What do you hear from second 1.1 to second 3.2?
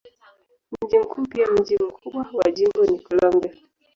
pia mji mkubwa wa jimbo ni